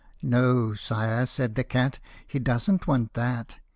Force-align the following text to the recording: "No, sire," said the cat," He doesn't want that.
"No, 0.23 0.73
sire," 0.73 1.27
said 1.27 1.53
the 1.53 1.63
cat," 1.63 1.99
He 2.27 2.39
doesn't 2.39 2.87
want 2.87 3.13
that. 3.13 3.57